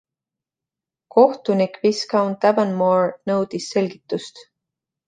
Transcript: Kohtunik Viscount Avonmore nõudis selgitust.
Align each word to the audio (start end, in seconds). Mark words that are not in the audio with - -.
Kohtunik 1.17 1.77
Viscount 1.83 2.49
Avonmore 2.53 3.13
nõudis 3.33 3.73
selgitust. 3.77 4.47